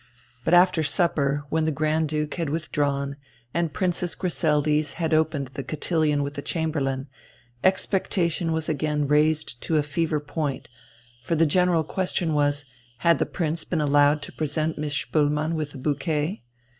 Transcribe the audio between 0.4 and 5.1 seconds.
But after supper, when the Grand Duke had withdrawn and Princess Griseldis